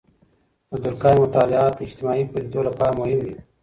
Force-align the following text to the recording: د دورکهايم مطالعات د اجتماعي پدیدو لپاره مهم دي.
د 0.69 0.71
دورکهايم 0.83 1.19
مطالعات 1.25 1.73
د 1.75 1.81
اجتماعي 1.87 2.23
پدیدو 2.31 2.61
لپاره 2.67 2.97
مهم 2.99 3.19
دي. 3.25 3.35